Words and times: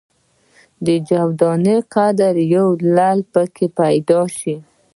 جو 1.07 1.21
دانې 1.39 1.77
قدر 1.93 2.33
یو 2.55 2.67
لعل 2.95 3.19
په 3.33 3.41
کې 3.55 3.65
پیدا 3.79 4.19
شي. 4.37 4.55